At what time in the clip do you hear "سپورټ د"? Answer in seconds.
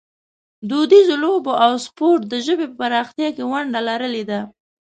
1.85-2.33